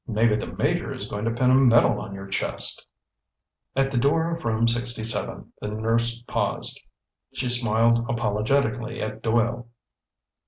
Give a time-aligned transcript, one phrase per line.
[0.07, 2.87] "Maybe the Major is going to pin a medal on your chest!"
[3.75, 6.81] At the door of Room 67, the nurse paused.
[7.35, 9.67] She smiled apologetically at Doyle.